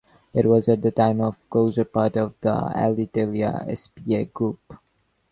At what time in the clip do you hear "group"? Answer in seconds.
4.25-4.79